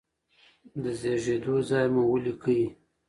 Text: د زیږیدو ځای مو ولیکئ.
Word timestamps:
د 0.83 0.83
زیږیدو 0.99 1.55
ځای 1.69 1.85
مو 1.93 2.03
ولیکئ. 2.07 2.61